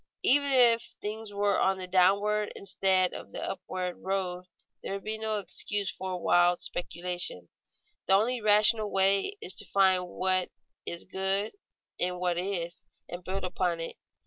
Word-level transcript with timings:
_Even 0.23 0.51
if 0.51 0.95
things 0.99 1.31
were 1.31 1.59
on 1.61 1.77
the 1.77 1.85
downward 1.85 2.51
instead 2.55 3.13
of 3.13 3.31
the 3.31 3.43
upward 3.47 3.97
road 3.99 4.45
there 4.81 4.93
would 4.93 5.03
be 5.03 5.19
no 5.19 5.37
excuse 5.37 5.91
for 5.91 6.19
wild 6.19 6.59
speculation. 6.59 7.49
The 8.07 8.13
only 8.15 8.41
rational 8.41 8.89
way 8.89 9.33
is 9.41 9.53
to 9.57 9.65
find 9.65 10.07
what 10.07 10.49
is 10.87 11.03
good 11.03 11.51
in 11.99 12.17
what 12.19 12.39
is, 12.39 12.83
and 13.09 13.23
build 13.23 13.43
upon 13.43 13.79
it. 13.79 13.95